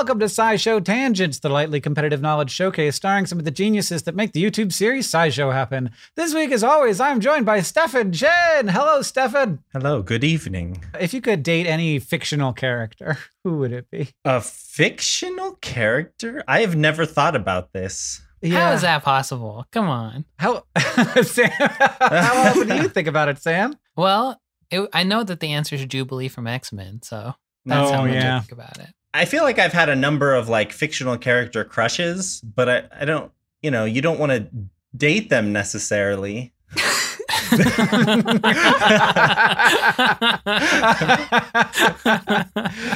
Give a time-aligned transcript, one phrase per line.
[0.00, 4.14] Welcome to SciShow Tangents, the lightly competitive knowledge showcase starring some of the geniuses that
[4.14, 5.90] make the YouTube series SciShow happen.
[6.16, 8.68] This week, as always, I'm joined by Stefan Chen.
[8.68, 9.62] Hello, Stefan.
[9.74, 10.82] Hello, good evening.
[10.98, 14.08] If you could date any fictional character, who would it be?
[14.24, 16.42] A fictional character?
[16.48, 18.22] I have never thought about this.
[18.42, 19.66] How is that possible?
[19.70, 20.24] Come on.
[20.38, 20.64] How,
[21.22, 23.76] Sam, how often do you think about it, Sam?
[23.96, 24.40] Well,
[24.70, 27.34] it, I know that the answer is Jubilee from X Men, so
[27.66, 28.38] that's Oh, how much yeah.
[28.38, 28.88] I think about it.
[29.12, 33.04] I feel like I've had a number of like fictional character crushes, but I, I
[33.04, 33.32] don't,
[33.62, 34.48] you know, you don't want to
[34.96, 36.52] date them necessarily.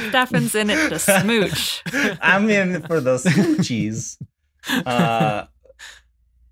[0.09, 1.83] Stefan's in it to smooch.
[2.21, 4.17] I'm in for those smoochies.
[4.67, 5.45] Uh,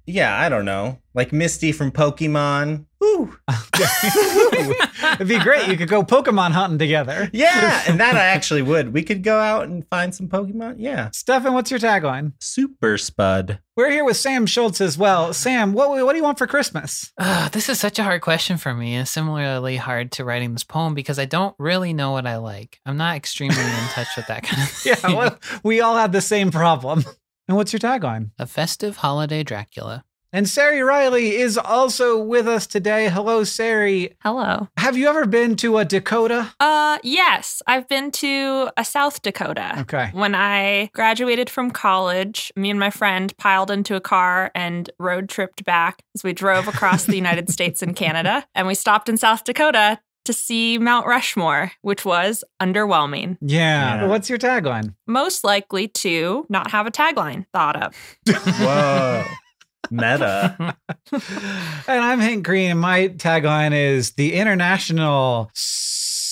[0.05, 0.99] yeah, I don't know.
[1.13, 2.85] Like Misty from Pokemon.
[2.99, 3.37] Woo.
[5.13, 5.67] It'd be great.
[5.67, 7.29] You could go Pokemon hunting together.
[7.33, 8.93] Yeah, and that I actually would.
[8.93, 10.75] We could go out and find some Pokemon.
[10.79, 11.09] Yeah.
[11.11, 12.33] Stefan, what's your tagline?
[12.39, 13.59] Super Spud.
[13.75, 15.33] We're here with Sam Schultz as well.
[15.33, 17.11] Sam, what, what do you want for Christmas?
[17.19, 20.63] Ah, this is such a hard question for me, and similarly hard to writing this
[20.63, 22.79] poem because I don't really know what I like.
[22.85, 24.95] I'm not extremely in touch with that kind of thing.
[25.03, 27.03] Yeah, well, we all have the same problem.
[27.47, 28.31] And what's your tagline?
[28.39, 30.03] a festive holiday Dracula.
[30.35, 33.07] And Sari Riley is also with us today.
[33.07, 34.15] Hello, Sari.
[34.23, 34.67] Hello.
[34.77, 36.51] Have you ever been to a Dakota?
[36.59, 39.75] Uh yes, I've been to a South Dakota.
[39.81, 40.09] Okay.
[40.13, 45.29] When I graduated from college, me and my friend piled into a car and road
[45.29, 48.43] tripped back as we drove across the United States and Canada.
[48.55, 53.37] And we stopped in South Dakota to see Mount Rushmore, which was underwhelming.
[53.41, 54.01] Yeah.
[54.01, 54.07] Yeah.
[54.07, 54.95] What's your tagline?
[55.07, 57.93] Most likely to not have a tagline thought up.
[58.27, 59.23] Whoa.
[59.91, 60.75] Meta.
[61.11, 61.19] and
[61.87, 65.51] I'm Hank Green, and my tagline is the international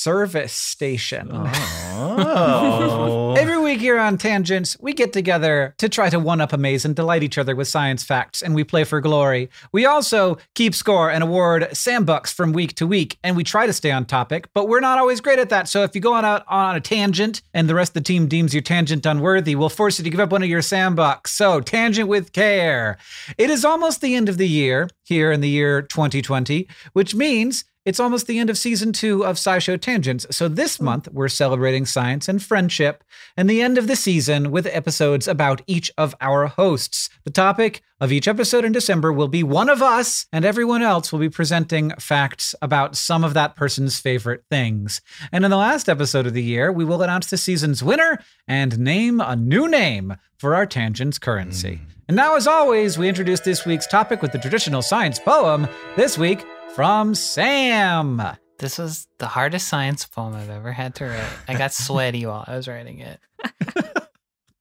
[0.01, 1.30] service station.
[1.31, 3.36] Oh.
[3.38, 6.95] Every week here on Tangents, we get together to try to one up amaze and
[6.95, 9.51] delight each other with science facts, and we play for glory.
[9.71, 13.68] We also keep score and award Sam Bucks from week to week, and we try
[13.68, 15.68] to stay on topic, but we're not always great at that.
[15.68, 18.27] So if you go on out on a tangent and the rest of the team
[18.27, 21.31] deems your tangent unworthy, we'll force you to give up one of your Sam Bucks.
[21.31, 22.97] So tangent with care.
[23.38, 27.65] It is almost the end of the year here in the year 2020, which means
[27.83, 30.28] it's almost the end of season two of SciShow Tangents.
[30.30, 30.86] So this hmm.
[30.86, 33.04] month, we're celebrating science and friendship
[33.36, 37.10] and the end of the season with episodes about each of our hosts.
[37.24, 41.12] The topic of each episode in December will be one of us, and everyone else
[41.12, 45.01] will be presenting facts about some of that person's favorite things.
[45.31, 48.80] And in the last episode of the year, we will announce the season's winner and
[48.80, 51.75] name a new name for our Tangents currency.
[51.75, 51.83] Hmm.
[52.07, 55.68] And now, as always, we introduce this week's topic with the traditional science poem.
[55.95, 56.44] This week,
[56.75, 58.21] from Sam.
[58.59, 61.33] This was the hardest science poem I've ever had to write.
[61.47, 63.19] I got sweaty while I was writing it.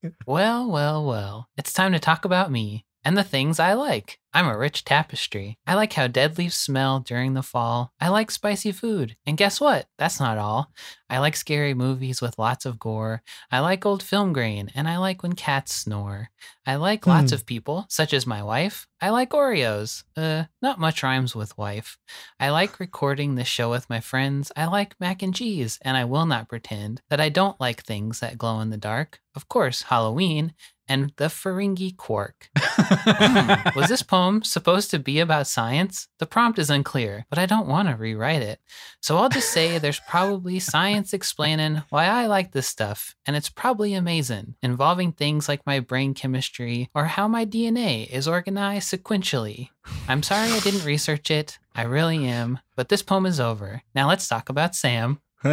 [0.27, 1.49] well, well, well.
[1.57, 4.19] It's time to talk about me and the things I like.
[4.33, 5.59] I'm a rich tapestry.
[5.67, 7.93] I like how dead leaves smell during the fall.
[8.01, 9.17] I like spicy food.
[9.27, 9.87] And guess what?
[9.99, 10.71] That's not all.
[11.09, 13.23] I like scary movies with lots of gore.
[13.51, 16.31] I like old film grain, and I like when cats snore.
[16.65, 17.35] I like lots Hmm.
[17.35, 18.87] of people, such as my wife.
[19.01, 20.05] I like Oreos.
[20.17, 21.99] Uh, not much rhymes with wife.
[22.39, 24.53] I like recording this show with my friends.
[24.57, 28.21] I like mac and cheese, and I will not pretend that I don't like things
[28.21, 29.21] that glow in the dark.
[29.35, 30.55] Of course, Halloween
[30.87, 32.49] and the Ferengi quark.
[33.03, 36.09] Hmm, Was this poem supposed to be about science?
[36.19, 38.61] The prompt is unclear, but I don't want to rewrite it.
[39.01, 43.49] So I'll just say there's probably science explaining why I like this stuff, and it's
[43.49, 49.69] probably amazing, involving things like my brain chemistry or how my DNA is organized sequentially.
[50.09, 51.59] I'm sorry I didn't research it.
[51.75, 52.59] I really am.
[52.77, 53.83] But this poem is over.
[53.95, 55.21] Now let's talk about Sam.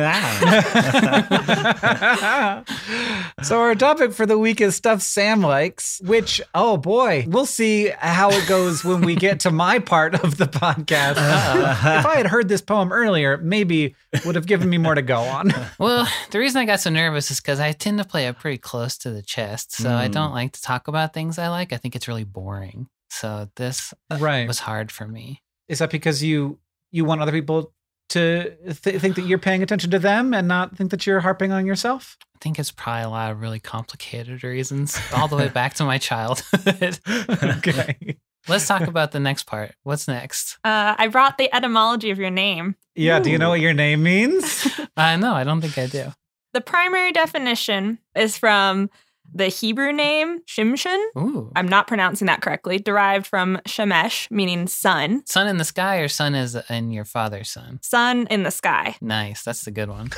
[3.41, 7.87] so our topic for the week is stuff Sam likes, which oh boy, we'll see
[7.97, 11.11] how it goes when we get to my part of the podcast.
[11.11, 13.95] if I had heard this poem earlier, maybe
[14.25, 15.53] would have given me more to go on.
[15.79, 18.57] Well, the reason I got so nervous is because I tend to play it pretty
[18.57, 19.71] close to the chest.
[19.73, 20.11] So I Mm.
[20.11, 21.71] don't like to talk about things I like.
[21.71, 22.87] I think it's really boring.
[23.09, 24.47] So this Right.
[24.47, 25.43] was hard for me.
[25.69, 26.59] Is that because you
[26.91, 27.73] you want other people
[28.09, 31.51] to th- think that you're paying attention to them and not think that you're harping
[31.51, 32.17] on yourself?
[32.35, 35.83] I think it's probably a lot of really complicated reasons, all the way back to
[35.83, 36.99] my childhood.
[37.29, 38.17] okay.
[38.47, 39.75] Let's talk about the next part.
[39.83, 40.57] What's next?
[40.63, 42.75] Uh, I brought the etymology of your name.
[42.95, 44.67] Yeah, do you know what your name means?
[44.97, 46.11] Uh, no, I don't think I do.
[46.53, 48.89] The primary definition is from
[49.33, 50.97] the Hebrew name Shimshon.
[51.17, 51.51] Ooh.
[51.55, 56.07] I'm not pronouncing that correctly, derived from Shemesh, meaning sun, Sun in the sky or
[56.07, 57.79] sun is in your father's son?
[57.81, 58.95] sun in the sky.
[59.01, 59.43] Nice.
[59.43, 60.09] That's the good one.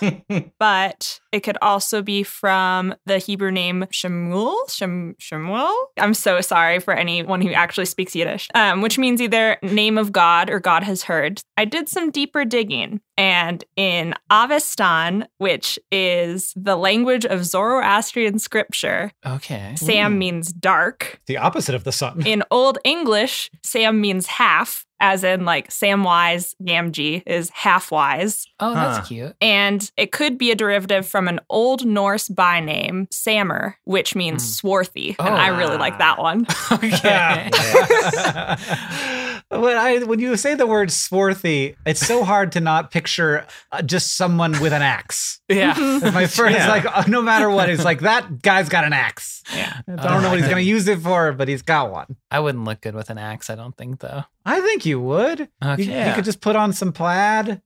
[0.58, 4.56] But it could also be from the Hebrew name Shemuel.
[4.68, 5.74] Shem, Shemuel?
[5.98, 10.12] I'm so sorry for anyone who actually speaks Yiddish, um, which means either name of
[10.12, 11.42] God or God has heard.
[11.56, 19.10] I did some deeper digging, and in Avestan, which is the language of Zoroastrian scripture,
[19.26, 19.74] Okay.
[19.76, 21.20] Sam means dark.
[21.26, 22.22] the opposite of the sun.
[22.26, 28.46] In Old English, Sam means half, as in like Samwise Gamgee is half wise.
[28.60, 29.04] Oh, that's Huh.
[29.04, 29.36] cute.
[29.40, 34.48] And it could be a derivative from an Old Norse byname, Sammer, which means Hmm.
[34.50, 35.16] swarthy.
[35.18, 35.24] Oh.
[35.24, 36.46] and I really like that one.
[36.72, 37.50] Okay.
[39.60, 43.82] when I when you say the word swarthy, it's so hard to not picture uh,
[43.82, 45.40] just someone with an axe.
[45.48, 45.74] yeah.
[46.12, 46.68] My first Yeah.
[46.68, 49.42] like uh, no matter what, it's like that guy's got an axe.
[49.54, 49.80] Yeah.
[49.86, 52.16] I don't know what he's gonna use it for, but he's got one.
[52.30, 54.24] I wouldn't look good with an axe, I don't think, though.
[54.46, 55.38] I think you would.
[55.40, 55.82] You, Okay.
[55.84, 56.14] you Yeah.
[56.14, 57.60] could just put on some plaid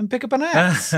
[0.00, 0.94] and pick up an axe.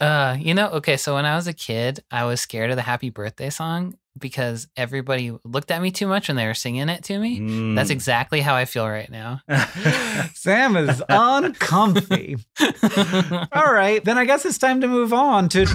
[0.00, 2.82] Uh, you know, okay, so when I was a kid, I was scared of the
[2.82, 7.04] happy birthday song because everybody looked at me too much when they were singing it
[7.04, 7.40] to me.
[7.40, 7.74] Mm.
[7.74, 9.40] That's exactly how I feel right now.
[10.34, 12.36] Sam is uncomfy.
[13.52, 15.66] All right, then I guess it's time to move on to.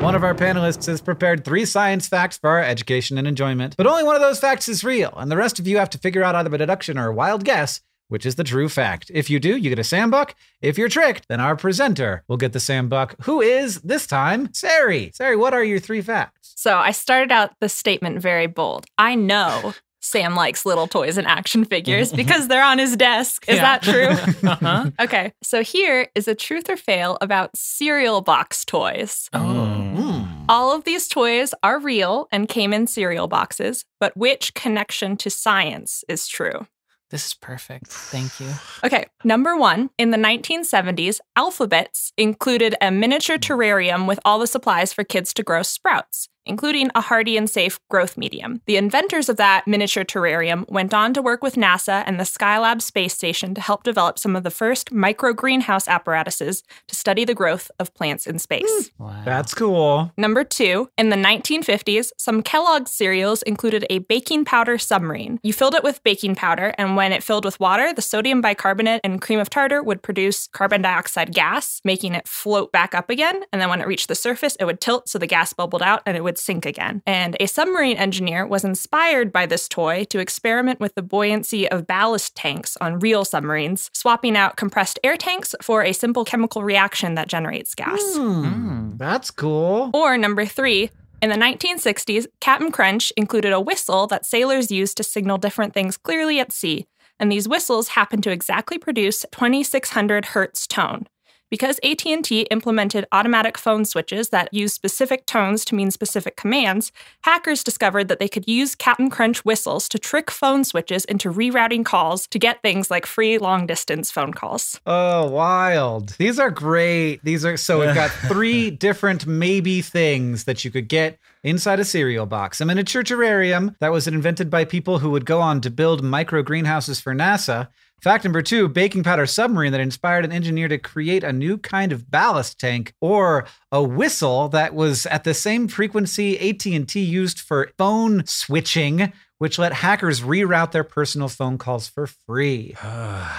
[0.00, 3.86] One of our panelists has prepared three science facts for our education and enjoyment, but
[3.86, 6.22] only one of those facts is real, and the rest of you have to figure
[6.22, 7.80] out either by deduction or a wild guess
[8.10, 9.10] which is the true fact.
[9.14, 10.34] If you do, you get a Sambuck.
[10.60, 15.10] If you're tricked, then our presenter will get the Sambuck, who is, this time, Sari.
[15.14, 16.52] Sari, what are your three facts?
[16.56, 18.84] So I started out the statement very bold.
[18.98, 23.44] I know Sam likes little toys and action figures because they're on his desk.
[23.48, 23.78] Is Yeah.
[23.78, 24.48] that true?
[24.50, 24.90] uh-huh.
[25.00, 29.28] Okay, so here is a truth or fail about cereal box toys.
[29.32, 29.38] Oh.
[29.38, 30.44] Mm.
[30.48, 35.30] All of these toys are real and came in cereal boxes, but which connection to
[35.30, 36.66] science is true?
[37.10, 37.88] This is perfect.
[37.88, 38.48] Thank you.
[38.82, 44.92] Okay, number one, in the 1970s, Alpha-Bits included a miniature terrarium with all the supplies
[44.94, 48.60] for kids to grow sprouts, including a hardy and safe growth medium.
[48.66, 52.82] The inventors of that miniature terrarium went on to work with NASA and the Skylab
[52.82, 57.34] space station to help develop some of the first micro greenhouse apparatuses to study the
[57.34, 58.90] growth of plants in space.
[58.96, 59.04] Hmm.
[59.04, 59.22] Wow.
[59.24, 60.12] That's cool.
[60.16, 65.38] Number two, in the 1950s, some Kellogg's cereals included a baking powder submarine.
[65.42, 69.00] You filled it with baking powder, and when it filled with water, the sodium bicarbonate
[69.04, 73.42] and cream of tartar would produce carbon dioxide gas, making it float back up again.
[73.52, 76.02] And then when it reached the surface, it would tilt so the gas bubbled out
[76.06, 77.02] and it would sink again.
[77.06, 81.86] And a submarine engineer was inspired by this toy to experiment with the buoyancy of
[81.86, 87.14] ballast tanks on real submarines, swapping out compressed air tanks for a simple chemical reaction
[87.14, 88.00] that generates gas.
[88.16, 88.98] Mm.
[88.98, 89.90] That's cool.
[89.94, 90.90] Or number three,
[91.22, 95.98] in the 1960s, Captain Crunch included a whistle that sailors used to signal different things
[95.98, 96.86] clearly at sea,
[97.18, 101.06] and these whistles happened to exactly produce 2600 hertz tone.
[101.50, 106.92] Because AT&T implemented automatic phone switches that use specific tones to mean specific commands,
[107.22, 111.84] hackers discovered that they could use Captain Crunch whistles to trick phone switches into rerouting
[111.84, 114.80] calls to get things like free long-distance phone calls.
[114.86, 116.10] Oh, wild.
[116.10, 117.20] These are great.
[117.24, 121.84] These are so we've got three different maybe things that you could get inside a
[121.84, 122.60] cereal box.
[122.60, 126.42] A miniature terrarium that was invented by people who would go on to build micro
[126.42, 127.68] greenhouses for NASA.
[128.00, 131.92] Fact number two, baking powder submarine that inspired an engineer to create a new kind
[131.92, 137.70] of ballast tank, or a whistle that was at the same frequency AT&T used for
[137.76, 142.76] phone switching, which let hackers reroute their personal phone calls for free.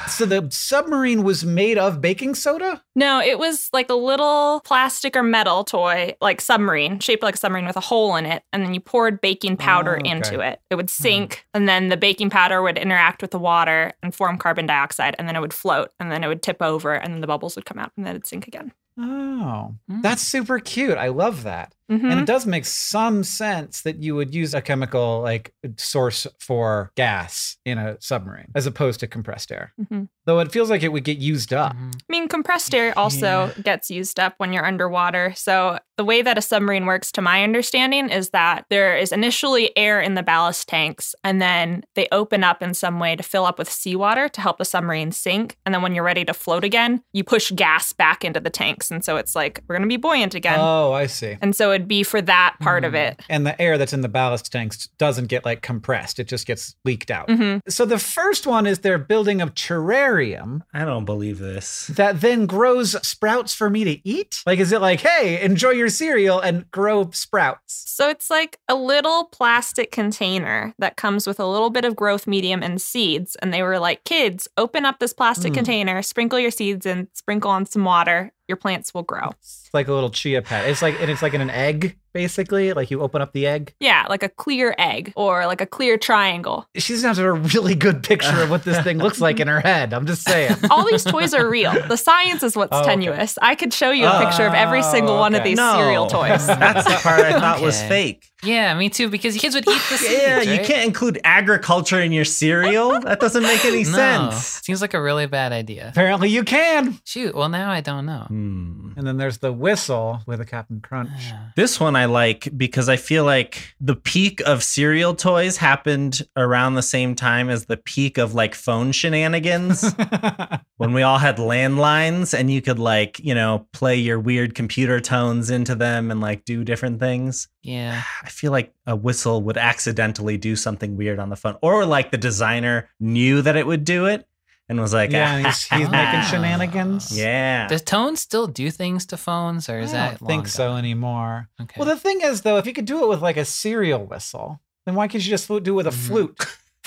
[0.07, 2.83] So the submarine was made of baking soda?
[2.95, 7.37] No, it was like a little plastic or metal toy, like submarine, shaped like a
[7.37, 8.43] submarine with a hole in it.
[8.51, 10.09] And then you poured baking powder Oh, okay.
[10.11, 10.59] into it.
[10.69, 14.37] It would sink, and then the baking powder would interact with the water and form
[14.37, 17.21] carbon dioxide, and then it would float, and then it would tip over, and then
[17.21, 18.73] the bubbles would come out, and then it'd sink again.
[18.99, 20.01] Oh, Mm.
[20.01, 20.97] that's super cute.
[20.97, 21.73] I love that.
[21.91, 22.09] Mhm.
[22.11, 26.91] And it does make some sense that you would use a chemical like source for
[26.95, 29.73] gas in a submarine as opposed to compressed air.
[29.79, 30.07] Mhm.
[30.25, 31.73] Though it feels like it would get used up.
[31.75, 31.93] Mhm.
[31.95, 35.33] I mean, compressed air also gets used up when you're underwater.
[35.35, 39.75] So, the way that a submarine works, to my understanding, is that there is initially
[39.77, 43.45] air in the ballast tanks, and then they open up in some way to fill
[43.45, 45.57] up with seawater to help the submarine sink.
[45.65, 48.89] And then when you're ready to float again, you push gas back into the tanks.
[48.89, 50.57] And so it's like, we're going to be buoyant again.
[50.59, 51.37] Oh, I see.
[51.41, 53.07] and so it'd be for that part of Mm.
[53.11, 53.21] it.
[53.29, 56.75] And the air that's in the ballast tanks doesn't get like compressed, it just gets
[56.85, 57.29] leaked out.
[57.29, 61.87] hmm So the first one is they're building a terrarium I don't believe this.
[61.87, 64.41] that then grows sprouts for me to eat?
[64.45, 67.83] Like, is it like, hey, enjoy your cereal and grow sprouts?
[67.87, 72.27] So it's like a little plastic container that comes with a little bit of growth
[72.27, 73.35] medium and seeds.
[73.41, 75.55] And they were like, kids, open up this plastic Mm.
[75.55, 78.31] container, sprinkle your seeds and sprinkle on some water.
[78.51, 79.29] Your plants will grow.
[79.39, 80.67] It's like a little chia pet.
[80.67, 82.73] It's like, and it's like in an egg, basically.
[82.73, 83.73] Like you open up the egg.
[83.79, 86.65] Yeah, like a clear egg or like a clear triangle.
[86.75, 89.93] She's got a really good picture of what this thing looks like in her head.
[89.93, 90.55] I'm just saying.
[90.69, 91.71] All these toys are real.
[91.87, 92.89] The science is what's Oh, okay.
[92.91, 93.37] tenuous.
[93.41, 96.07] I could show you a picture of every single Oh, one of these no, cereal
[96.07, 96.45] toys.
[96.47, 98.25] That's the part I thought was fake.
[98.43, 99.07] Yeah, me too.
[99.09, 100.13] Because kids would eat the seeds.
[100.13, 102.99] Yeah, you can't include agriculture in your cereal.
[102.99, 104.35] That doesn't make any No, sense.
[104.63, 105.89] seems like a really bad idea.
[105.89, 106.99] Apparently you can.
[107.05, 107.35] Shoot.
[107.35, 108.25] Well, now I don't know.
[108.27, 108.93] Hmm.
[108.95, 111.11] And then there's the whistle with a Captain Crunch.
[111.55, 116.75] This one I like because I feel like the peak of cereal toys happened around
[116.75, 119.93] the same time as the peak of like phone shenanigans
[120.77, 124.99] when we all had landlines and you could like, you know, play your weird computer
[124.99, 127.47] tones into them and like do different things.
[127.63, 128.03] Yeah.
[128.23, 132.11] I feel like a whistle would accidentally do something weird on the phone or like
[132.11, 134.27] the designer knew that it would do it
[134.71, 137.15] and was like, yeah, and he's, he's making shenanigans.
[137.15, 137.67] yeah.
[137.67, 140.75] Does Tone still do things to phones, or I is don't that think long so
[140.77, 141.49] anymore.
[141.61, 141.75] Okay.
[141.77, 144.59] Well, the thing is, though, if you could do it with like a cereal whistle,
[144.85, 146.07] then why can't you just do it with a Mhm.
[146.07, 146.35] flute?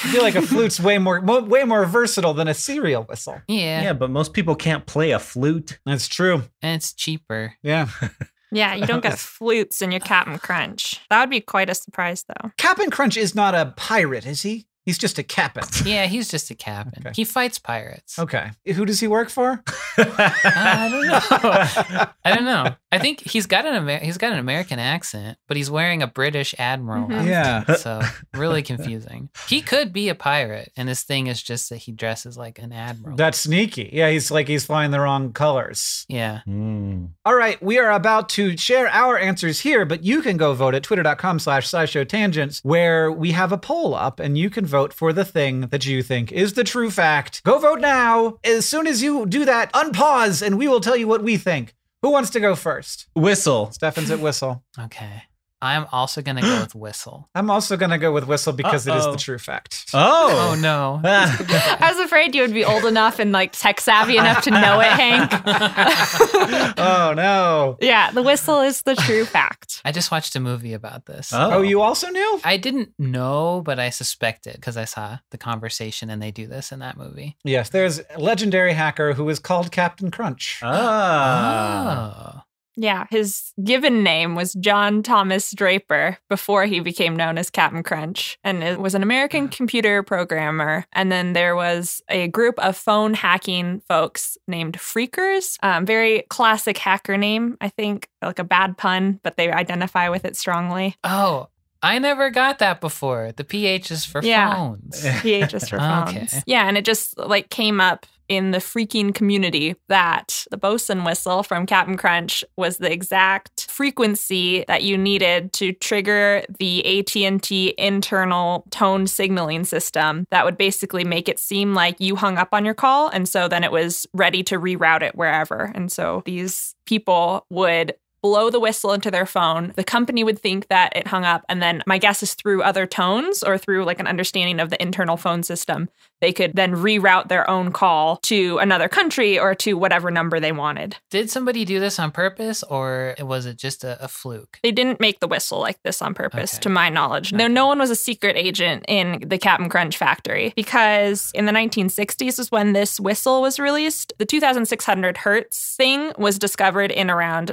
[0.02, 3.40] I feel like a flute's way more, mo- way more versatile than a cereal whistle.
[3.46, 5.78] yeah, yeah, but most people can't play a flute.
[5.86, 6.42] That's true.
[6.62, 7.54] and it's cheaper.
[7.62, 7.88] Yeah.
[8.52, 11.00] Yeah, you don't get flutes in your Captain Crunch.
[11.10, 12.52] That would be quite a surprise, though.
[12.56, 14.66] Captain Crunch is not a pirate, is he?
[14.84, 15.64] He's just a captain.
[15.86, 17.02] Yeah, he's just a captain.
[17.06, 17.12] Okay.
[17.14, 18.18] He fights pirates.
[18.18, 18.50] Okay.
[18.74, 19.62] Who does he work for?
[19.98, 22.06] I don't know.
[22.24, 22.74] I don't know.
[22.92, 26.06] I think he's got an Amer- he's got an American accent, but he's wearing a
[26.06, 27.08] British admiral.
[27.08, 27.26] Mhm.
[27.26, 27.74] Yeah.
[27.76, 28.00] So
[28.34, 29.30] really confusing.
[29.48, 32.72] He could be a pirate, and his thing is just that he dresses like an
[32.72, 33.16] admiral.
[33.16, 33.90] That's sneaky.
[33.92, 36.04] Yeah, he's like he's flying the wrong colors.
[36.08, 36.40] yeah.
[36.44, 37.06] Hmm.
[37.24, 40.74] All right, we are about to share our answers here, but you can go vote
[40.74, 44.73] at twitter.com slash scishow tangents, where we have a poll up and you can vote
[44.92, 47.42] for the thing that you think is the true fact.
[47.44, 48.38] Go vote now.
[48.44, 51.74] As soon as you do that, unpause and we will tell you what we think.
[52.02, 53.06] Who wants to go first?
[53.14, 53.70] Whistle.
[53.72, 54.62] Stefan's at Whistle.
[54.78, 55.24] Okay.
[55.64, 57.28] I'm also going to go with whistle.
[57.34, 59.12] I'm also going to go with Whistle because it is Uh-oh.
[59.12, 59.86] the true fact.
[59.94, 60.52] Oh.
[60.52, 61.00] Oh, no.
[61.04, 64.80] I was afraid you would be old enough and like tech savvy enough to know
[64.80, 65.30] it, Hank.
[66.78, 67.78] oh, no.
[67.80, 69.80] yeah, the whistle is the true fact.
[69.86, 71.32] I just watched a movie about this.
[71.32, 71.54] Oh.
[71.54, 72.40] Oh, you also knew?
[72.44, 76.72] I didn't know, but I suspected because I saw the conversation and they do this
[76.72, 77.36] in that movie.
[77.42, 80.60] Yes, there's a legendary hacker who is called Captain Crunch.
[80.62, 82.42] Ah.
[82.42, 82.43] oh.
[82.76, 88.38] Yeah, his given name was John Thomas Draper before he became known as Captain Crunch,
[88.42, 90.84] and it was an American computer programmer.
[90.92, 95.56] And then there was a group of phone hacking folks named Phreakers.
[95.62, 100.24] Um, very classic hacker name, I think, like a bad pun, but they identify with
[100.24, 100.96] it strongly.
[101.04, 101.48] Oh,
[101.82, 103.32] I never got that before.
[103.36, 104.54] The PH is for Yeah.
[104.54, 105.02] phones.
[105.04, 106.32] PHs for phones.
[106.32, 106.42] Okay.
[106.46, 111.42] Yeah, and it just like came up in the phreaking community that the bosun whistle
[111.42, 118.64] from Captain Crunch was the exact frequency that you needed to trigger the AT&T internal
[118.70, 122.74] tone signaling system that would basically make it seem like you hung up on your
[122.74, 125.72] call and so then it was ready to reroute it wherever.
[125.74, 129.74] And so these people would blow the whistle into their phone.
[129.76, 131.44] The company would think that it hung up.
[131.50, 134.80] And then my guess is through other tones or through like an understanding of the
[134.80, 135.90] internal phone system,
[136.22, 140.52] they could then reroute their own call to another country or to whatever number they
[140.52, 140.96] wanted.
[141.10, 144.58] Did somebody do this on purpose or was it just a, a fluke?
[144.62, 146.62] They didn't make the whistle like this on purpose, Okay.
[146.62, 147.34] to my knowledge.
[147.34, 151.52] No, no one was a secret agent in the Captain Crunch factory because in the
[151.52, 154.14] 1960s is when this whistle was released.
[154.16, 157.52] The 2600 hertz thing was discovered in around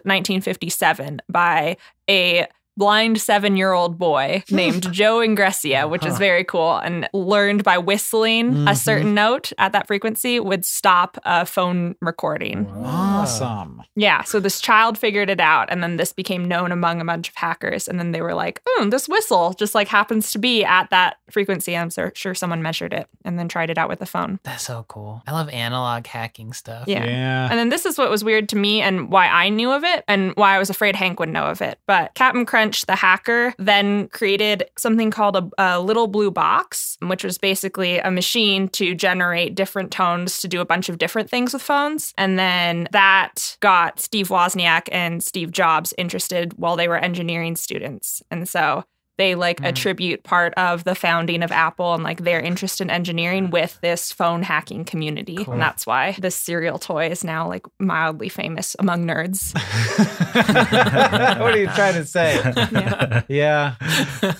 [0.62, 1.78] 1957 by
[2.10, 2.48] a
[2.78, 7.78] blind seven year old boy named Joe Engressia, which is very cool, and learned by
[7.78, 8.78] whistling a Mhm.
[8.78, 12.68] certain note at that frequency would stop a phone recording.
[12.84, 13.82] Awesome.
[13.96, 17.30] Yeah, so this child figured it out, and then this became known among a bunch
[17.30, 17.88] of hackers.
[17.88, 21.18] And then they were like, "Hmm, this whistle just like happens to be at that
[21.30, 24.40] frequency." I'm sur- sure someone measured it and then tried it out with the phone.
[24.44, 25.22] That's so cool.
[25.28, 26.86] I love analog hacking stuff.
[26.88, 27.04] Yeah.
[27.06, 27.48] Yeah.
[27.50, 30.04] And then this is what was weird to me and why I knew of it
[30.08, 31.80] and why I was afraid Hank would know of it.
[31.88, 37.38] But Captain The hacker, then created something called a, a little blue box, which was
[37.38, 41.62] basically a machine to generate different tones to do a bunch of different things with
[41.62, 42.14] phones.
[42.18, 48.22] And then that got Steve Wozniak and Steve Jobs interested while they were engineering students.
[48.30, 48.84] And so
[49.22, 49.68] they like Mm.
[49.68, 54.12] attribute part of the founding of Apple and like their interest in engineering with this
[54.12, 55.44] phone hacking community.
[55.46, 55.54] Cool.
[55.54, 59.54] And that's why this cereal toy is now like mildly famous among nerds.
[61.40, 62.36] what are you trying to say?
[62.72, 63.22] Yeah.
[63.28, 63.76] Yeah.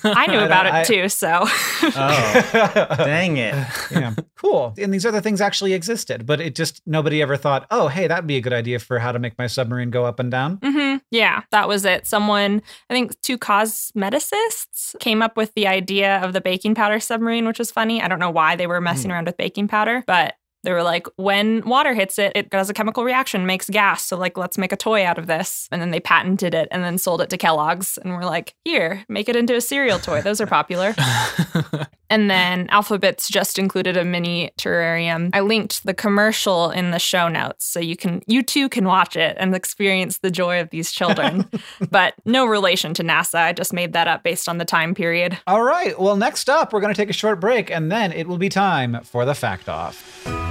[0.04, 3.56] I knew about don't- it I- too, so Oh, dang it.
[3.92, 4.14] yeah.
[4.36, 4.74] Cool.
[4.78, 8.28] And these other things actually existed, but it just nobody ever thought, oh, hey, that'd
[8.28, 10.58] be a good idea for how to make my submarine go up and down.
[10.64, 10.81] hmm
[11.12, 12.08] yeah, that was it.
[12.08, 17.46] Someone, I think two cosmeticists came up with the idea of the baking powder submarine,
[17.46, 18.02] which was funny.
[18.02, 19.16] I don't know why they were messing Hmm.
[19.16, 22.74] around with baking powder, but they were like, when water hits it, it does a
[22.74, 24.06] chemical reaction, makes gas.
[24.06, 25.68] So, like, let's make a toy out of this.
[25.72, 27.98] And then they patented it and then sold it to Kellogg's.
[27.98, 30.22] And we're like, here, make it into a cereal toy.
[30.22, 30.96] Those are popular.
[32.12, 35.30] And then Alpha-Bits just included a mini terrarium.
[35.32, 39.16] I linked the commercial in the show notes so you can you too can watch
[39.16, 41.50] it and experience the joy of these children.
[41.90, 43.36] but no relation to NASA.
[43.36, 45.38] I just made that up based on the time period.
[45.48, 45.98] All right.
[45.98, 48.50] Well, next up, we're going to take a short break, and then it will be
[48.50, 50.51] time for the fact off.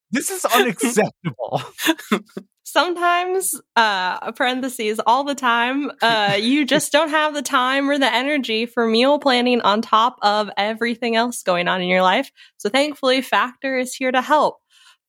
[0.11, 1.61] This is unacceptable.
[2.63, 8.13] Sometimes, uh, parentheses, all the time, uh, you just don't have the time or the
[8.13, 12.31] energy for meal planning on top of everything else going on in your life.
[12.57, 14.57] So thankfully, Factor is here to help.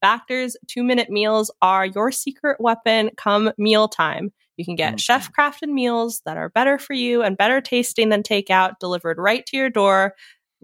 [0.00, 4.32] Factor's two minute meals are your secret weapon come mealtime.
[4.56, 8.22] You can get chef crafted meals that are better for you and better tasting than
[8.22, 10.14] takeout delivered right to your door,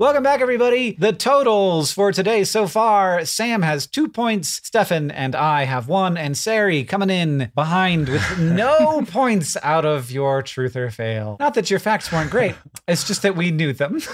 [0.00, 0.92] Welcome back, everybody.
[0.92, 6.16] The totals for today so far Sam has two points, Stefan and I have one,
[6.16, 11.36] and Sari coming in behind with no points out of your truth or fail.
[11.38, 12.54] Not that your facts weren't great,
[12.88, 14.00] it's just that we knew them.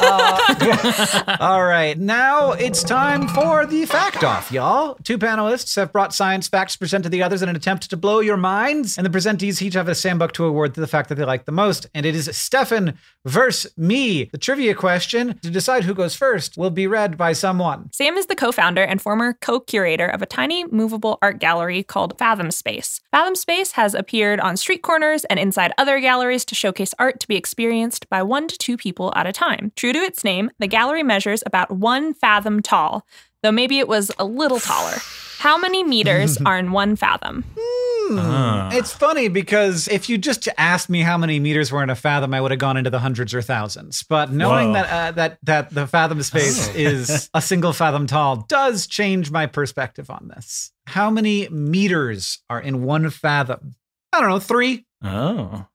[0.00, 4.94] Uh, all right, now it's time for the fact off, y'all.
[5.02, 7.96] Two panelists have brought science facts to present to the others in an attempt to
[7.96, 11.08] blow your minds, and the presentees each have a Sambuck to award to the fact
[11.08, 11.86] that they like the most.
[11.94, 14.24] And it is Stefan versus me.
[14.24, 17.90] The trivia question to decide who goes first will be read by someone.
[17.92, 21.82] Sam is the co founder and former co curator of a tiny movable art gallery
[21.82, 23.00] called Fathom Space.
[23.10, 27.28] Fathom Space has appeared on street corners and inside other galleries to showcase art to
[27.28, 29.72] be experienced by one to two people at a time.
[29.76, 33.06] True to its name, the gallery measures about one fathom tall,
[33.42, 34.98] though maybe it was a little taller.
[35.38, 37.44] How many meters are in one fathom?
[37.58, 38.18] Hmm.
[38.18, 38.70] Ah.
[38.72, 42.32] It's funny because if you just asked me how many meters were in a fathom,
[42.34, 44.02] I would have gone into the hundreds or thousands.
[44.02, 44.72] But knowing Whoa.
[44.74, 46.72] that uh, that that the fathom space Oh.
[46.74, 50.72] is a single fathom tall does change my perspective on this.
[50.86, 53.74] How many meters are in one fathom?
[54.12, 54.86] I don't know, three.
[55.04, 55.66] Oh.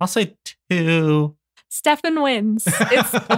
[0.00, 0.36] I'll say
[0.70, 1.36] two.
[1.68, 2.64] Stefan wins.
[2.66, 3.12] It's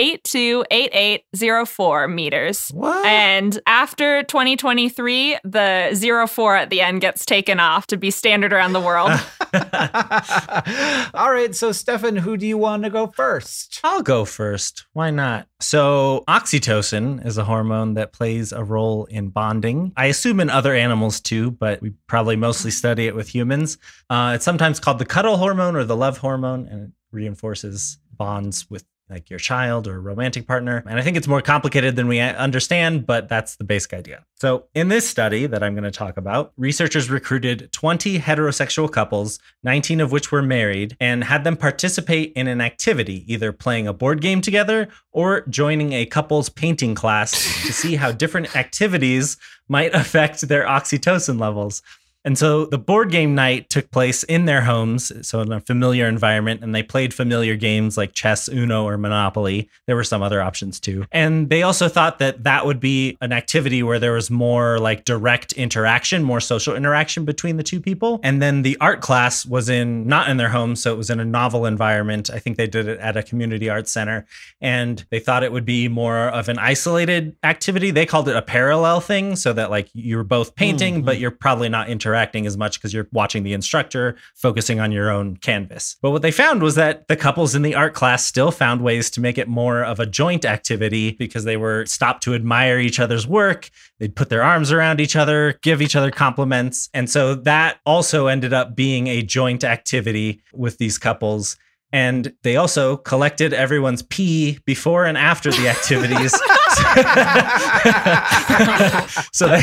[0.00, 2.70] 1.828804 meters.
[2.70, 3.06] What?
[3.06, 8.72] And after 2023, the 04 at the end gets taken off to be standard around
[8.72, 9.10] the world.
[11.14, 13.80] All right, so Stefan, who do you want to go first?
[13.84, 14.86] I'll go first.
[14.92, 15.48] Why not?
[15.60, 19.92] So, oxytocin is a hormone that plays a role in bonding.
[19.96, 23.76] I assume in other animals too, but we probably mostly study it with humans.
[24.08, 28.70] Uh, it's sometimes called the cuddle hormone or the love hormone, and it reinforces bonds
[28.70, 30.82] with like your child or romantic partner.
[30.86, 34.24] And I think it's more complicated than we understand, but that's the basic idea.
[34.36, 39.38] So, in this study that I'm going to talk about, researchers recruited 20 heterosexual couples,
[39.64, 43.92] 19 of which were married, and had them participate in an activity, either playing a
[43.92, 47.32] board game together or joining a couple's painting class
[47.66, 49.36] to see how different activities
[49.68, 51.82] might affect their oxytocin levels.
[52.24, 56.06] And so the board game night took place in their homes, so in a familiar
[56.06, 59.70] environment, and they played familiar games like chess, Uno, or Monopoly.
[59.86, 61.06] There were some other options too.
[61.12, 65.04] And they also thought that that would be an activity where there was more like
[65.04, 68.20] direct interaction, more social interaction between the two people.
[68.22, 71.20] And then the art class was in not in their home, so it was in
[71.20, 72.28] a novel environment.
[72.28, 74.26] I think they did it at a community arts center,
[74.60, 77.90] and they thought it would be more of an isolated activity.
[77.90, 81.22] They called it a parallel thing, so that like you're both painting, but mm-hmm.
[81.22, 85.10] you're probably not interacting interacting as much because you're watching the instructor, focusing on your
[85.10, 85.96] own canvas.
[86.02, 89.10] But what they found was that the couples in the art class still found ways
[89.10, 92.98] to make it more of a joint activity because they were stopped to admire each
[92.98, 93.70] other's work.
[94.00, 96.90] They'd put their arms around each other, give each other compliments.
[96.92, 101.56] And so that also ended up being a joint activity with these couples.
[101.92, 106.30] And they also collected everyone's pee before and after the activities.
[109.32, 109.60] so they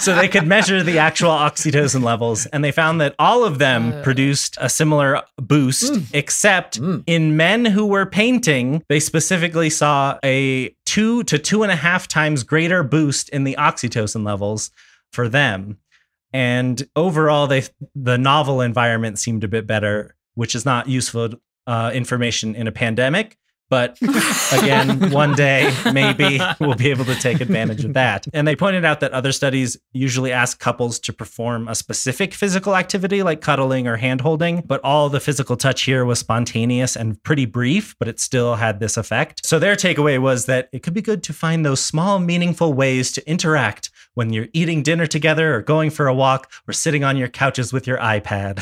[0.00, 3.92] so they could measure the actual oxytocin levels and they found that all of them
[3.92, 4.02] Uh.
[4.02, 7.04] produced a similar boost except Mm.
[7.06, 12.08] in men who were painting they specifically saw a two to two and a half
[12.08, 14.70] times greater boost in the oxytocin levels
[15.12, 15.78] for them
[16.32, 17.62] and overall they
[17.94, 21.28] the novel environment seemed a bit better which is not useful
[21.66, 23.38] uh, information in a pandemic
[23.72, 23.96] but
[24.52, 28.26] again, one day maybe we'll be able to take advantage of that.
[28.34, 32.76] And they pointed out that other studies usually ask couples to perform a specific physical
[32.76, 37.46] activity like cuddling or handholding, but all the physical touch here was spontaneous and pretty
[37.46, 39.46] brief, but it still had this effect.
[39.46, 43.10] So their takeaway was that it could be good to find those small, meaningful ways
[43.12, 47.16] to interact when you're eating dinner together or going for a walk or sitting on
[47.16, 48.60] your couches with your iPad.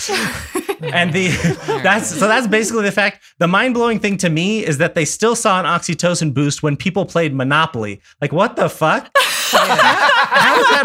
[0.82, 1.28] and the
[1.82, 3.22] that's so that's basically the fact.
[3.38, 6.76] The mind blowing thing to me is that they still saw an oxytocin boost when
[6.76, 8.00] people played Monopoly.
[8.20, 9.10] Like what the fuck?
[9.52, 10.84] How is that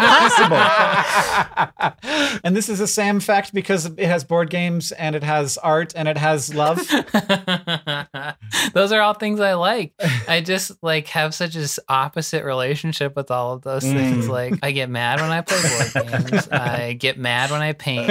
[1.79, 2.39] possible?
[2.43, 5.93] and this is a Sam fact because it has board games and it has art
[5.95, 6.77] and it has love.
[8.73, 9.93] those are all things I like.
[10.27, 14.25] I just like have such an opposite relationship with all of those things.
[14.25, 14.29] Mm.
[14.29, 16.47] Like I get mad when I play board games.
[16.47, 18.10] I get mad when I paint.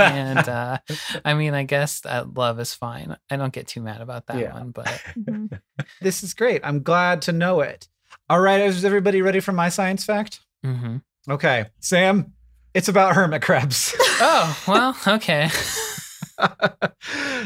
[0.00, 0.78] and uh,
[1.24, 3.16] I mean, I guess that love is fine.
[3.30, 4.52] I don't get too mad about that Yeah.
[4.52, 4.86] one, but
[5.18, 5.60] Mhm.
[6.00, 6.60] this is great.
[6.64, 7.88] I'm glad to know it.
[8.28, 10.40] All right, is everybody ready for my science fact?
[10.64, 11.02] mhm.
[11.28, 12.32] Okay, Sam,
[12.74, 13.94] it's about hermit crabs.
[14.20, 15.48] oh well, okay.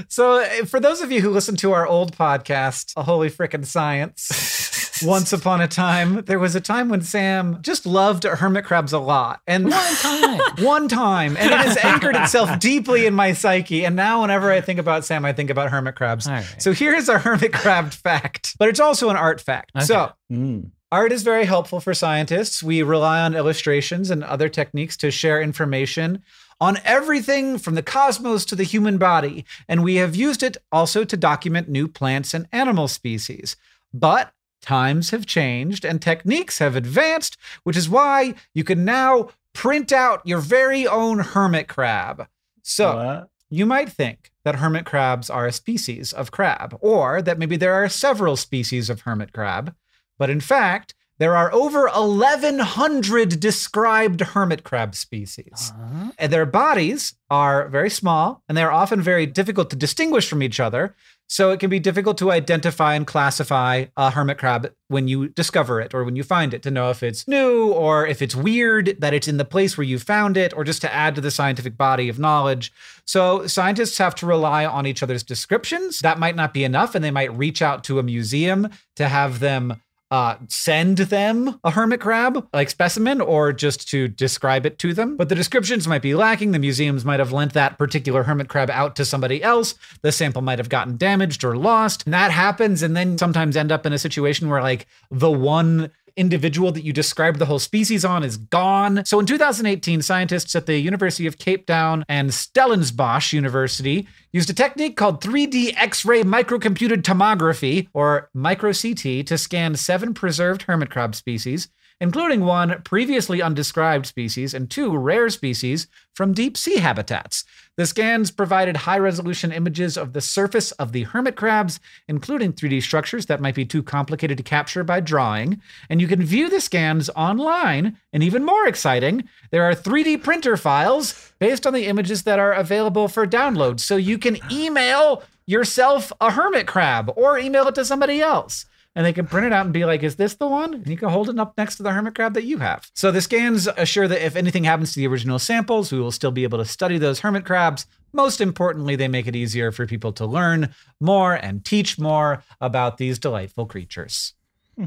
[0.08, 3.64] so, uh, for those of you who listen to our old podcast, A Holy Frickin'
[3.66, 8.92] Science, once upon a time, there was a time when Sam just loved hermit crabs
[8.92, 9.40] a lot.
[9.46, 10.40] And One time.
[10.64, 13.84] one time, and it has anchored itself deeply in my psyche.
[13.84, 16.26] And now, whenever I think about Sam, I think about hermit crabs.
[16.26, 16.54] All right.
[16.58, 19.72] So, here's a hermit crab fact, but it's also an art fact.
[19.76, 19.84] Okay.
[19.84, 20.70] So, Mm.
[20.90, 22.62] Art is very helpful for scientists.
[22.62, 26.22] We rely on illustrations and other techniques to share information
[26.60, 31.04] on everything from the cosmos to the human body, and we have used it also
[31.04, 33.54] to document new plants and animal species.
[33.92, 39.92] But times have changed and techniques have advanced, which is why you can now print
[39.92, 42.26] out your very own hermit crab.
[42.62, 43.28] So, What?
[43.50, 47.74] you might think that hermit crabs are a species of crab, or that maybe there
[47.74, 49.74] are several species of hermit crab.
[50.18, 55.72] But in fact, there are over 1,100 described hermit crab species.
[55.74, 56.12] Uh-huh.
[56.18, 60.60] And their bodies are very small, and they're often very difficult to distinguish from each
[60.60, 60.94] other.
[61.30, 65.78] So it can be difficult to identify and classify a hermit crab when you discover
[65.78, 68.96] it or when you find it to know if it's new or if it's weird
[68.98, 71.30] that it's in the place where you found it or just to add to the
[71.30, 72.72] scientific body of knowledge.
[73.04, 76.00] So scientists have to rely on each other's descriptions.
[76.00, 79.40] That might not be enough, and they might reach out to a museum to have
[79.40, 84.94] them uh, send them a hermit crab, like specimen, or just to describe it to
[84.94, 85.16] them.
[85.16, 86.52] But the descriptions might be lacking.
[86.52, 89.74] The museums might have lent that particular hermit crab out to somebody else.
[90.02, 92.04] The sample might have gotten damaged or lost.
[92.06, 95.90] And that happens, and then sometimes end up in a situation where, like, the one
[96.18, 99.04] individual that you described the whole species on is gone.
[99.04, 104.54] So in 2018, scientists at the University of Cape Town and Stellenbosch University used a
[104.54, 111.68] technique called 3D X-ray microcomputed tomography, or micro-CT, to scan seven preserved hermit crab species,
[112.00, 117.44] including one previously undescribed species and two rare species from deep sea habitats.
[117.76, 122.82] The scans provided high resolution images of the surface of the hermit crabs, including 3D
[122.82, 125.60] structures that might be too complicated to capture by drawing.
[125.88, 127.96] And you can view the scans online.
[128.12, 132.52] And even more exciting, there are 3D printer files based on the images that are
[132.52, 133.78] available for download.
[133.78, 138.66] So you can email yourself a hermit crab or email it to somebody else
[138.98, 140.74] and they can print it out and be like, is this the one?
[140.74, 142.90] And you can hold it up next to the hermit crab that you have.
[142.94, 146.32] So the scans assure that if anything happens to the original samples, we will still
[146.32, 147.86] be able to study those hermit crabs.
[148.12, 152.98] Most importantly, they make it easier for people to learn more and teach more about
[152.98, 154.34] these delightful creatures.
[154.74, 154.86] Hmm.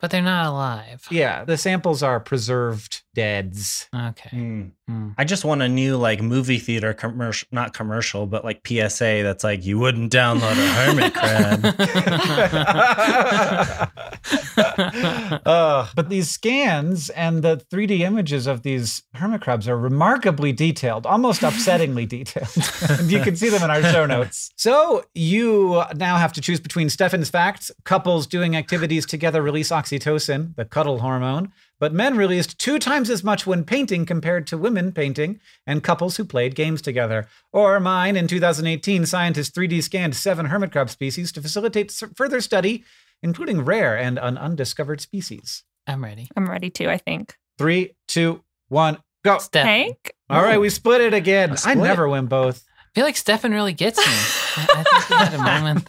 [0.00, 1.04] But they're not alive.
[1.10, 3.88] Yeah, the samples are preserved deads.
[3.92, 4.30] Okay.
[4.30, 4.70] Mm.
[4.86, 5.08] Hmm.
[5.18, 9.42] I just want a new like movie theater commercial, not commercial, but like PSA that's
[9.42, 11.64] like you wouldn't download a hermit crab.
[15.44, 21.04] uh, but these scans and the 3D images of these hermit crabs are remarkably detailed,
[21.04, 22.48] almost upsettingly detailed.
[23.00, 24.52] and you can see them in our show notes.
[24.58, 30.54] So you now have to choose between Stefan's facts, couples doing activities together release oxytocin,
[30.56, 34.92] the cuddle hormone, but men released two times as much when painting compared to women
[34.92, 37.28] painting and couples who played games together.
[37.52, 42.84] Or mine, in 2018, scientists 3D scanned seven hermit crab species to facilitate further study,
[43.22, 45.64] including rare and an undiscovered species.
[45.86, 46.28] I'm ready.
[46.36, 47.34] I'm ready too, I think.
[47.58, 49.38] Three, two, one, go.
[49.38, 49.64] Steph.
[49.64, 50.12] Hank?
[50.30, 51.50] All right, we split it again.
[51.50, 51.78] A I split.
[51.78, 52.64] never win both.
[52.78, 54.04] I feel like Stefan really gets me.
[54.06, 55.86] I, I think we had a moment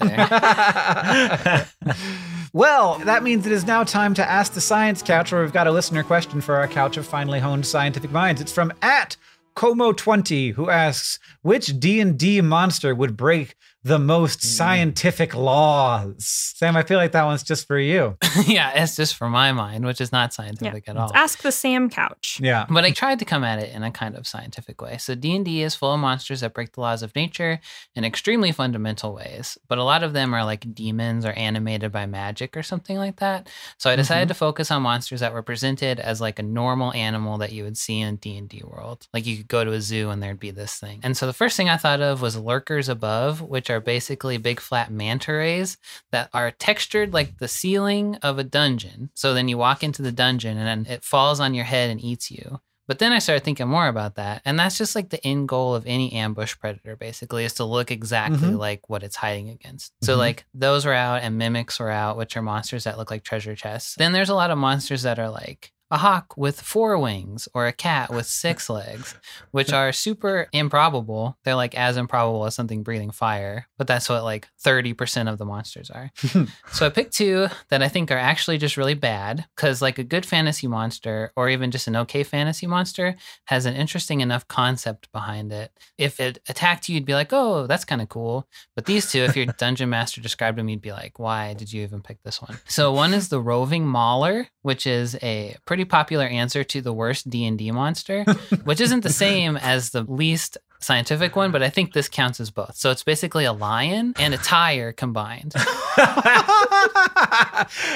[1.86, 1.95] there.
[2.53, 5.67] well, that means it is now time to ask the science couch, where we've got
[5.67, 8.41] a listener question for our couch of finely honed scientific minds.
[8.41, 9.15] It's from at
[9.55, 14.45] Como20, who asks, which D&D monster would break the most mm.
[14.45, 16.25] scientific laws?
[16.55, 18.17] Sam, I feel like that one's just for you.
[18.45, 21.07] yeah, it's just for my mind, which is not scientific at all.
[21.07, 22.39] Let's ask the Sam couch.
[22.41, 22.65] Yeah.
[22.69, 24.97] But I tried to come at it in a kind of scientific way.
[24.97, 27.59] So D&D is full of monsters that break the laws of nature
[27.95, 32.05] in extremely fundamental ways, but a lot of them are like demons or animated by
[32.05, 33.49] magic or something like that.
[33.77, 34.29] So I decided mm-hmm.
[34.29, 37.77] to focus on monsters that were presented as like a normal animal that you would
[37.77, 39.07] see in D&D world.
[39.13, 40.99] Like you could go to a zoo and there'd be this thing.
[41.03, 44.60] And so the first thing I thought of was lurkers above, which are basically big
[44.60, 45.77] flat manta rays
[46.12, 49.10] that are textured like the ceiling of a dungeon.
[49.15, 52.01] So then you walk into the dungeon and then it falls on your head and
[52.01, 52.60] eats you.
[52.88, 54.41] But then I started thinking more about that.
[54.45, 57.91] And that's just like the end goal of any ambush predator, basically, is to look
[57.91, 58.58] exactly Mhm.
[58.58, 59.93] like what it's hiding against.
[60.01, 60.17] So, Mhm.
[60.17, 63.55] like, those were out and mimics were out, which are monsters that look like treasure
[63.55, 63.93] chests.
[63.95, 67.67] Then there's a lot of monsters that are like a hawk with four wings or
[67.67, 69.15] a cat with six legs,
[69.52, 71.38] which are super improbable.
[71.43, 75.45] They're like as improbable as something breathing fire, but that's what like 30% of the
[75.45, 76.12] monsters are.
[76.71, 80.04] so I picked two that I think are actually just really bad because, like, a
[80.04, 85.12] good fantasy monster or even just an okay fantasy monster has an interesting enough concept
[85.12, 85.71] behind it.
[85.97, 88.47] If it attacked you, you'd be like, oh, that's kind of cool.
[88.75, 91.84] But these two, if your dungeon master described them, you'd be like, why did you
[91.84, 92.60] even pick this one?
[92.67, 97.29] So one is the roving mauler, which is a pretty popular answer to the worst
[97.29, 98.23] D&D monster,
[98.63, 102.49] which isn't the same as the least scientific one, but I think this counts as
[102.51, 102.75] both.
[102.75, 105.53] So it's basically a lion and a tire combined.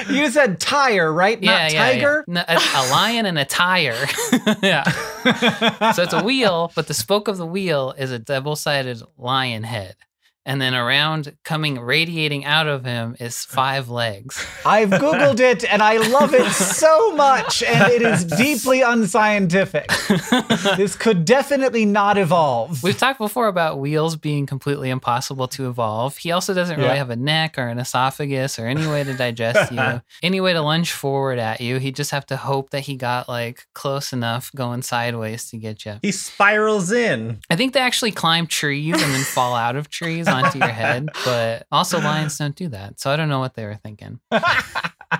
[0.08, 1.40] you said tire, right?
[1.40, 2.24] Not tiger?
[2.26, 4.06] No, a, a lion and a tire.
[4.62, 4.84] yeah.
[5.92, 9.62] So it's a wheel, but the spoke of the wheel is a double sided lion
[9.62, 9.96] head.
[10.46, 14.44] And then around, coming radiating out of him, is five legs.
[14.66, 19.90] I've Googled it and I love it so much, and it is deeply unscientific.
[20.76, 22.82] This could definitely not evolve.
[22.82, 26.16] We've talked before about wheels being completely impossible to evolve.
[26.18, 26.94] He also doesn't really Yeah.
[26.96, 30.60] have a neck or an esophagus or any way to digest you, any way to
[30.60, 31.78] lunge forward at you.
[31.78, 35.84] He'd just have to hope that he got like close enough going sideways to get
[35.86, 35.98] you.
[36.02, 37.38] he spirals in.
[37.50, 41.08] I think they actually climb trees and then fall out of trees onto your head,
[41.24, 43.00] but also lions don't do that.
[43.00, 44.20] So I don't know what they were thinking.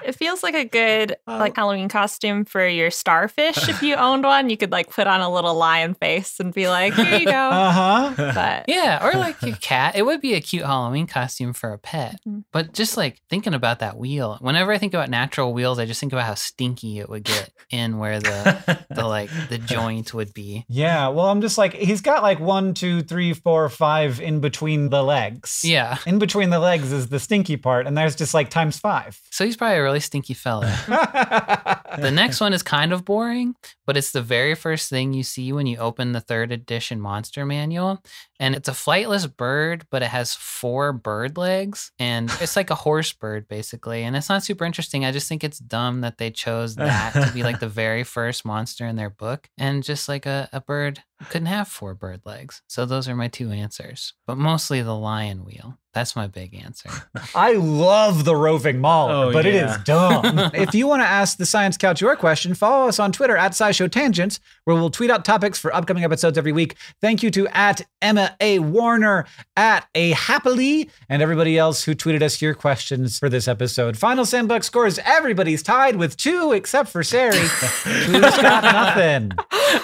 [0.04, 1.38] It feels like a good Oh.
[1.38, 3.68] like Halloween costume for your starfish.
[3.68, 6.68] if you owned one, you could like put on a little lion face and be
[6.68, 8.32] like, "Here you go." Uh huh.
[8.34, 9.94] But Yeah, or like a cat.
[9.94, 12.18] It would be a cute Halloween costume for a pet.
[12.26, 12.42] Mhm.
[12.52, 16.00] But just like thinking about that wheel, whenever I think about natural wheels, I just
[16.00, 20.34] think about how stinky it would get in where the the like the joint would
[20.34, 20.64] be.
[20.68, 24.88] Yeah, well, I'm just like, he's got like one, two, three, four, five in between
[24.90, 25.62] the legs.
[25.64, 25.98] Yeah.
[26.06, 29.20] In between the legs is the stinky part, and there's just like times five.
[29.30, 31.80] So he's probably a really stinky fella.
[31.98, 33.54] The next one is kind of boring,
[33.86, 37.46] but it's the very first thing you see when you open the third edition monster
[37.46, 38.02] manual.
[38.40, 41.92] And it's a flightless bird, but it has four bird legs.
[41.98, 44.02] And it's like a horse bird, basically.
[44.02, 45.04] And it's not super interesting.
[45.04, 48.44] I just think it's dumb that they chose that to be like the very first
[48.44, 49.48] monster in their book.
[49.56, 52.62] And just like a, a bird couldn't have four bird legs.
[52.66, 55.78] So those are my two answers, but mostly the lion wheel.
[55.94, 56.90] That's my big answer.
[57.34, 59.76] I love the roving mauler, Oh, but it yeah.
[59.78, 60.38] is dumb.
[60.54, 63.52] if you want to ask the Science Couch your question, follow us on Twitter at
[63.52, 66.76] SciShow Tangents, where we'll tweet out topics for upcoming episodes every week.
[67.00, 68.58] Thank you to at Emma A.
[68.58, 69.24] Warner,
[69.56, 73.96] at A Happily, and everybody else who tweeted us your questions for this episode.
[73.96, 79.30] Final Sandbox scores everybody's tied with two, except for Sari, who's got nothing.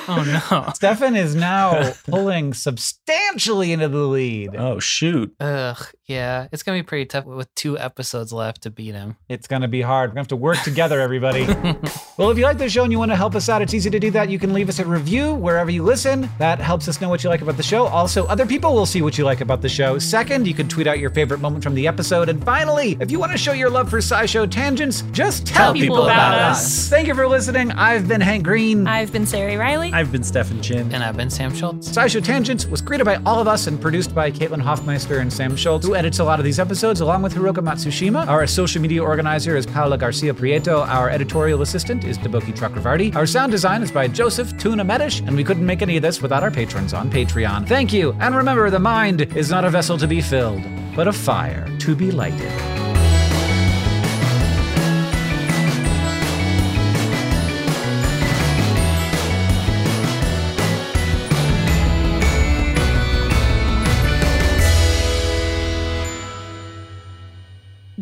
[0.09, 0.73] oh no.
[0.75, 4.57] Stefan is now pulling substantially into the lead.
[4.57, 5.33] oh shoot.
[5.41, 5.87] Ugh.
[6.11, 9.17] Yeah, it's gonna be pretty tough with two episodes left to beat him.
[9.29, 10.11] It's going to be hard.
[10.11, 11.45] We're going to have to work together, everybody.
[12.17, 13.91] well, if you like the show and you want to help us out, it's easy
[13.91, 14.29] to do that.
[14.29, 16.29] You can leave us a review wherever you listen.
[16.39, 17.87] That helps us know what you like about the show.
[17.87, 19.99] Also, other people will see what you like about the show.
[20.01, 22.29] Second, you can tweet out your favorite moment from the episode.
[22.29, 25.75] And finally, if you want to show your love for SciShow tangents, just tell, Tell
[25.75, 26.89] people about us.
[26.89, 27.71] Thank you for listening.
[27.73, 28.87] I've been Hank Green.
[28.89, 29.93] I've been Sari Reilly.
[29.93, 30.93] I've been Stefan Chin.
[30.93, 31.89] and I've been Sam Schultz.
[31.89, 35.55] SciShow Tangents was created by all of us and produced by Caitlin Hoffmeister and Sam
[35.57, 38.27] Schultz, who edits a lot of these episodes, along with Hiroka Matsushima.
[38.27, 40.89] Our social media organizer is Paula Garcia Prieto.
[40.89, 43.15] Our editorial assistant is Deboki Chakravarti.
[43.15, 46.23] Our sound design is by Joseph Tuna Medish, and we couldn't make any of this
[46.23, 47.69] without our patrons on Patreon.
[47.69, 50.63] Thank you, and remember, the mind is not a vessel to be filled,
[50.97, 52.80] but a fire to be lighted.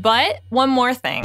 [0.08, 1.22] But one more thing.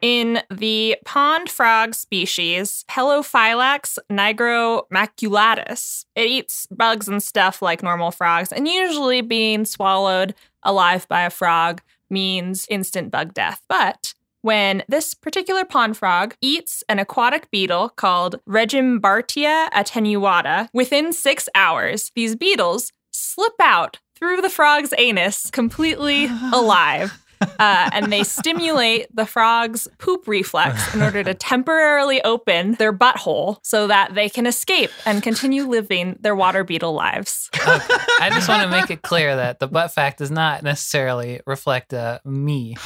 [0.00, 8.52] In the pond frog species, Pelophylax nigromaculatus, it eats bugs and stuff like normal frogs,
[8.52, 13.60] and usually being swallowed alive by a frog means instant bug death.
[13.68, 21.48] But when this particular pond frog eats an aquatic beetle called Regimbartia attenuata, within six
[21.56, 27.20] hours, these beetles slip out through the frog's anus completely alive.
[27.58, 33.58] Uh, and they stimulate the frog's poop reflex in order to temporarily open their butthole
[33.62, 37.50] so that they can escape and continue living their water beetle lives.
[37.54, 41.94] I just want to make it clear that the butt fact does not necessarily reflect
[41.94, 42.76] uh, me.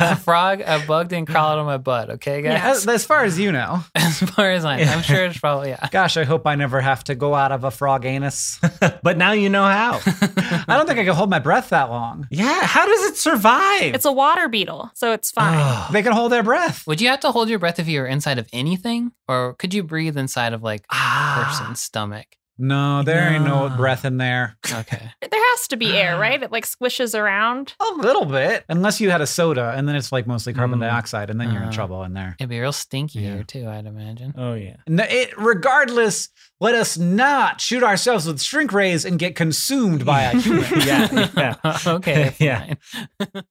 [0.00, 2.10] a frog, a bug didn't crawl out of my butt.
[2.10, 2.60] Okay, guys.
[2.62, 3.84] As, as far as you know.
[3.94, 5.88] As far as I know, I'm sure it's probably yeah.
[5.90, 8.58] Gosh, I hope I never have to go out of a frog anus.
[9.02, 10.00] but now you know how.
[10.06, 12.15] I don't think I can hold my breath that long.
[12.30, 13.94] Yeah, how does it survive?
[13.94, 15.58] It's a water beetle, so it's fine.
[15.60, 15.88] Oh.
[15.92, 16.86] They can hold their breath.
[16.86, 19.72] Would you have to hold your breath if you were inside of anything, or could
[19.74, 21.44] you breathe inside of like a Ah.
[21.48, 22.26] person's stomach?
[22.58, 23.76] No, there ain't no No.
[23.76, 24.56] breath in there.
[24.72, 25.10] Okay.
[25.20, 26.42] there has to be air, right?
[26.42, 27.74] It like squishes around.
[27.80, 28.64] A little bit.
[28.68, 30.88] Unless you had a soda, and then it's like mostly carbon Mm.
[30.88, 31.72] dioxide, and then you're in Uh.
[31.72, 32.34] trouble in there.
[32.40, 33.34] It'd be real stinky Yeah.
[33.34, 34.34] here too, I'd imagine.
[34.38, 34.76] Oh yeah.
[34.88, 36.28] No, it, regardless,
[36.60, 40.64] let us not shoot ourselves with shrink rays and get consumed by a human.
[40.86, 41.28] yeah.
[41.36, 41.78] yeah.
[41.86, 42.34] okay.
[42.38, 42.72] Yeah.
[42.80, 43.42] fine.